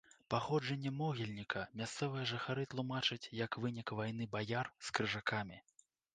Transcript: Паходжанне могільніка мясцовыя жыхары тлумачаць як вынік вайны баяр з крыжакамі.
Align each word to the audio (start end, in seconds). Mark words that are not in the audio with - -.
Паходжанне 0.33 0.91
могільніка 1.01 1.61
мясцовыя 1.81 2.23
жыхары 2.31 2.63
тлумачаць 2.73 3.31
як 3.43 3.51
вынік 3.67 3.87
вайны 4.01 4.31
баяр 4.35 4.75
з 4.89 4.99
крыжакамі. 4.99 5.63